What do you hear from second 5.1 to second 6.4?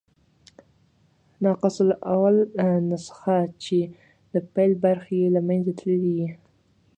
ئې له منځه تللي يي.